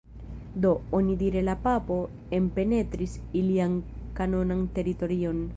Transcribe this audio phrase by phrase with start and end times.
[0.63, 1.99] Do, onidire la papo
[2.39, 3.79] enpenetris ilian
[4.23, 5.49] kanonan teritorion.